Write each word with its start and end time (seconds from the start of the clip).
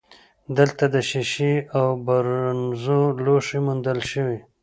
دلته 0.57 0.83
د 0.93 0.95
شیشې 1.09 1.53
او 1.77 1.87
برونزو 2.05 2.99
لوښي 3.23 3.59
موندل 3.65 3.99
شوي 4.11 4.37